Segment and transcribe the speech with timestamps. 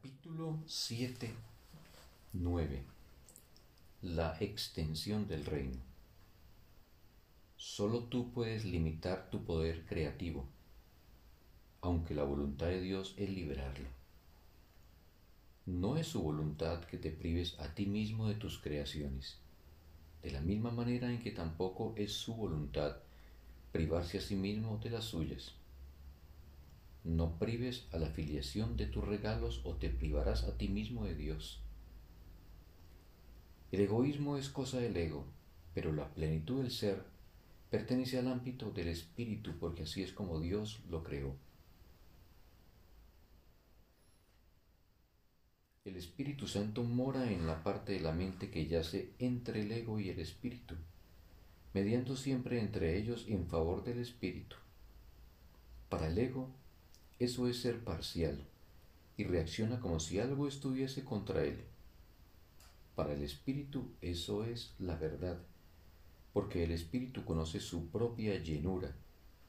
[0.00, 1.28] Capítulo 7,
[2.34, 2.82] 9.
[4.02, 5.78] La extensión del reino.
[7.56, 10.46] Solo tú puedes limitar tu poder creativo,
[11.80, 13.88] aunque la voluntad de Dios es liberarlo.
[15.66, 19.38] No es su voluntad que te prives a ti mismo de tus creaciones,
[20.22, 22.98] de la misma manera en que tampoco es su voluntad
[23.72, 25.57] privarse a sí mismo de las suyas.
[27.04, 31.14] No prives a la filiación de tus regalos o te privarás a ti mismo de
[31.14, 31.60] Dios.
[33.70, 35.24] El egoísmo es cosa del ego,
[35.74, 37.04] pero la plenitud del ser
[37.70, 41.36] pertenece al ámbito del espíritu porque así es como Dios lo creó.
[45.84, 49.98] El Espíritu Santo mora en la parte de la mente que yace entre el ego
[49.98, 50.74] y el espíritu,
[51.72, 54.56] mediando siempre entre ellos en favor del espíritu.
[55.88, 56.50] Para el ego,
[57.18, 58.44] eso es ser parcial
[59.16, 61.64] y reacciona como si algo estuviese contra él.
[62.94, 65.38] Para el espíritu eso es la verdad,
[66.32, 68.94] porque el espíritu conoce su propia llenura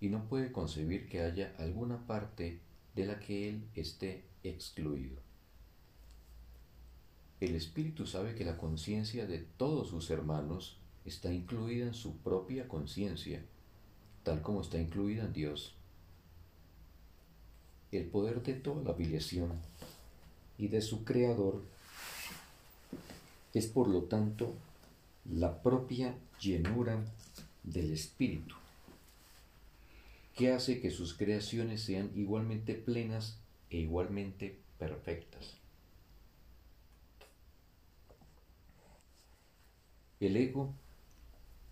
[0.00, 2.60] y no puede concebir que haya alguna parte
[2.96, 5.20] de la que él esté excluido.
[7.40, 12.66] El espíritu sabe que la conciencia de todos sus hermanos está incluida en su propia
[12.66, 13.44] conciencia,
[14.24, 15.76] tal como está incluida en Dios
[17.92, 19.52] el poder de toda la filiación
[20.58, 21.62] y de su creador
[23.52, 24.54] es por lo tanto
[25.30, 27.04] la propia llenura
[27.62, 28.56] del espíritu
[30.34, 35.58] que hace que sus creaciones sean igualmente plenas e igualmente perfectas.
[40.20, 40.72] El ego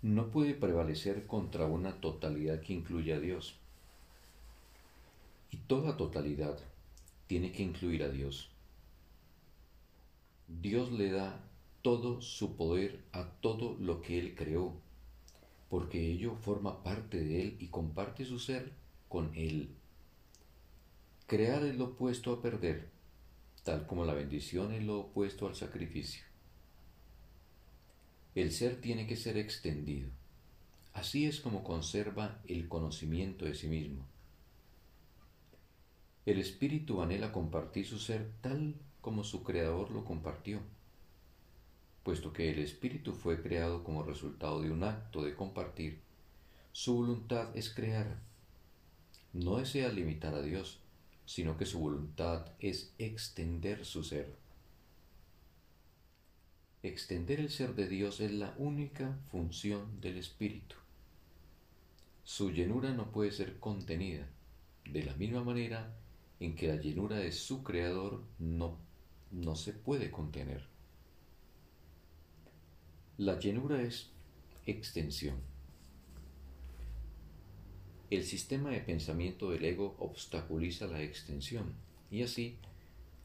[0.00, 3.58] no puede prevalecer contra una totalidad que incluya a Dios
[5.50, 6.58] y toda totalidad
[7.26, 8.50] tiene que incluir a Dios.
[10.48, 11.44] Dios le da
[11.82, 14.80] todo su poder a todo lo que Él creó,
[15.68, 18.72] porque ello forma parte de Él y comparte su ser
[19.08, 19.74] con Él.
[21.26, 22.88] Crear es lo opuesto a perder,
[23.64, 26.22] tal como la bendición es lo opuesto al sacrificio.
[28.36, 30.10] El ser tiene que ser extendido.
[30.92, 34.06] Así es como conserva el conocimiento de sí mismo.
[36.26, 40.60] El espíritu anhela compartir su ser tal como su creador lo compartió,
[42.02, 46.00] puesto que el espíritu fue creado como resultado de un acto de compartir.
[46.72, 48.18] Su voluntad es crear.
[49.32, 50.80] No desea limitar a Dios,
[51.26, 54.34] sino que su voluntad es extender su ser.
[56.82, 60.74] Extender el ser de Dios es la única función del Espíritu.
[62.24, 64.26] Su llenura no puede ser contenida.
[64.84, 65.94] De la misma manera,
[66.40, 68.78] en que la llenura de su creador no,
[69.30, 70.66] no se puede contener.
[73.18, 74.10] La llenura es
[74.66, 75.36] extensión.
[78.10, 81.74] El sistema de pensamiento del ego obstaculiza la extensión
[82.10, 82.58] y así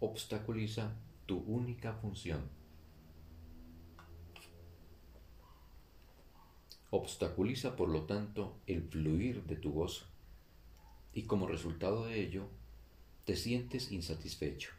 [0.00, 0.94] obstaculiza
[1.26, 2.48] tu única función.
[6.90, 10.06] Obstaculiza por lo tanto el fluir de tu gozo
[11.12, 12.48] y como resultado de ello
[13.24, 14.70] te sientes insatisfecho.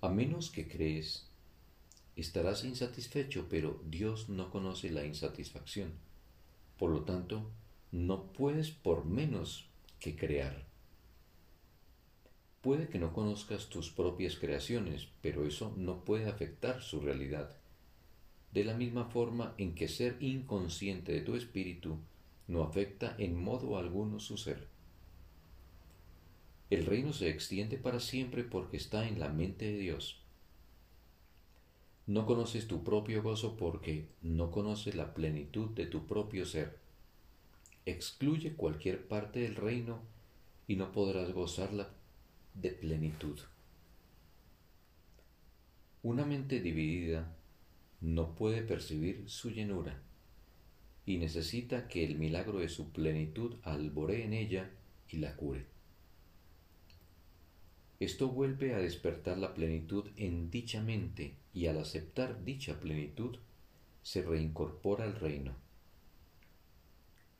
[0.00, 1.26] A menos que crees,
[2.16, 5.92] estarás insatisfecho, pero Dios no conoce la insatisfacción.
[6.78, 7.50] Por lo tanto,
[7.92, 9.68] no puedes por menos
[10.00, 10.64] que crear.
[12.62, 17.54] Puede que no conozcas tus propias creaciones, pero eso no puede afectar su realidad.
[18.52, 21.98] De la misma forma en que ser inconsciente de tu espíritu
[22.48, 24.73] no afecta en modo alguno su ser.
[26.74, 30.20] El reino se extiende para siempre porque está en la mente de Dios.
[32.08, 36.76] No conoces tu propio gozo porque no conoces la plenitud de tu propio ser.
[37.86, 40.00] Excluye cualquier parte del reino
[40.66, 41.90] y no podrás gozarla
[42.54, 43.38] de plenitud.
[46.02, 47.36] Una mente dividida
[48.00, 50.02] no puede percibir su llenura
[51.06, 54.72] y necesita que el milagro de su plenitud alboree en ella
[55.08, 55.73] y la cure.
[58.04, 63.38] Esto vuelve a despertar la plenitud en dicha mente y al aceptar dicha plenitud
[64.02, 65.56] se reincorpora al reino.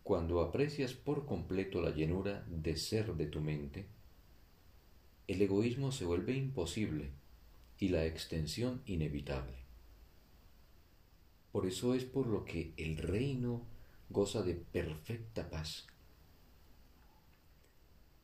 [0.02, 3.84] Cuando aprecias por completo la llenura de ser de tu mente,
[5.28, 7.10] el egoísmo se vuelve imposible
[7.78, 9.58] y la extensión inevitable.
[11.52, 13.60] Por eso es por lo que el reino
[14.08, 15.86] goza de perfecta paz.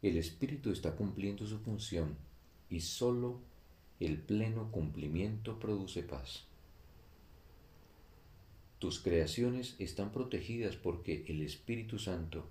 [0.00, 2.29] El espíritu está cumpliendo su función
[2.70, 3.40] y sólo
[3.98, 6.44] el pleno cumplimiento produce paz.
[8.78, 12.48] Tus creaciones están protegidas porque el Espíritu Santo,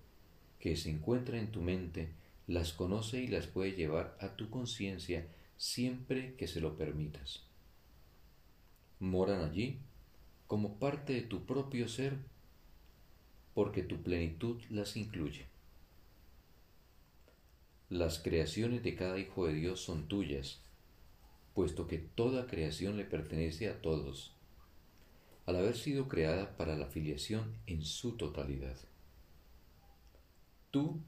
[0.59, 2.09] que se encuentra en tu mente,
[2.45, 5.27] las conoce y las puede llevar a tu conciencia
[5.57, 7.43] siempre que se lo permitas.
[8.99, 9.77] Moran allí
[10.45, 12.17] como parte de tu propio ser
[13.53, 15.45] porque tu plenitud las incluye.
[17.89, 20.61] Las creaciones de cada hijo de Dios son tuyas,
[21.55, 24.35] puesto que toda creación le pertenece a todos,
[25.47, 28.77] al haber sido creada para la filiación en su totalidad.
[30.69, 30.99] Tú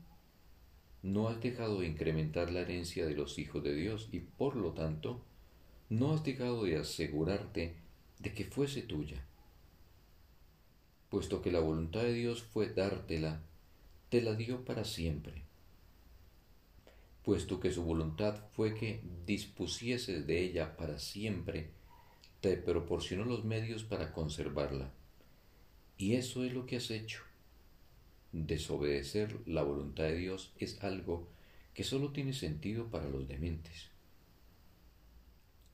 [1.03, 4.71] no has dejado de incrementar la herencia de los hijos de Dios y por lo
[4.71, 5.21] tanto
[5.89, 7.75] no has dejado de asegurarte
[8.17, 9.23] de que fuese tuya.
[11.09, 13.43] Puesto que la voluntad de Dios fue dártela,
[14.09, 15.50] te la dio para siempre.
[17.23, 21.69] Puesto que su voluntad fue que dispusieses de ella para siempre,
[22.39, 24.91] te proporcionó los medios para conservarla.
[25.97, 27.21] Y eso es lo que has hecho
[28.31, 31.27] desobedecer la voluntad de Dios es algo
[31.73, 33.89] que solo tiene sentido para los dementes.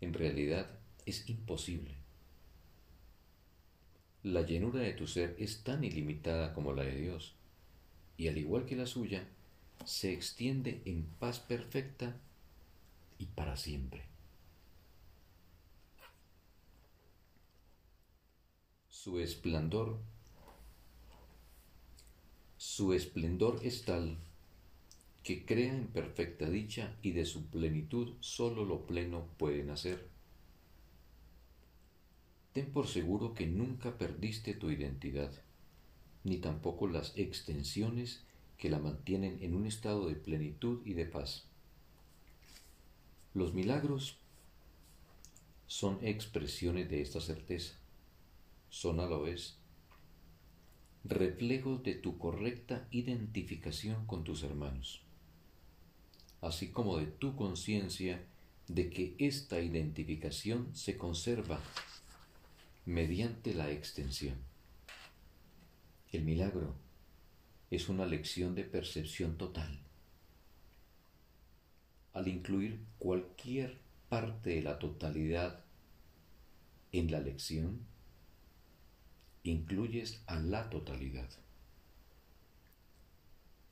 [0.02, 0.68] En realidad
[1.06, 1.96] es imposible.
[4.24, 7.36] La llenura de tu ser es tan ilimitada como la de Dios,
[8.18, 9.28] y al igual que la suya,
[9.86, 12.20] se extiende en paz perfecta
[13.18, 14.06] y para siempre.
[18.90, 20.00] Su esplendor
[22.58, 24.18] su esplendor es tal
[25.24, 30.08] que crea en perfecta dicha y de su plenitud sólo lo pleno puede nacer.
[32.54, 35.32] Ten por seguro que nunca perdiste tu identidad,
[36.24, 38.27] ni tampoco las extensiones
[38.58, 41.46] que la mantienen en un estado de plenitud y de paz.
[43.34, 44.18] Los milagros
[45.68, 47.76] son expresiones de esta certeza,
[48.70, 49.58] son a la vez
[51.04, 55.02] reflejos de tu correcta identificación con tus hermanos,
[56.42, 58.26] así como de tu conciencia
[58.68, 61.60] de que esta identificación se conserva
[62.86, 64.36] mediante la extensión.
[66.12, 66.74] El milagro
[67.70, 69.80] es una lección de percepción total.
[72.14, 73.80] Al incluir cualquier
[74.10, 75.64] parte de la totalidad
[76.92, 77.86] en la lección,
[79.44, 81.30] incluyes a la totalidad.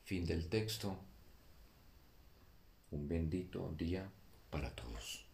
[0.03, 0.97] Fin del texto.
[2.91, 4.09] Un bendito día
[4.49, 5.25] para todos.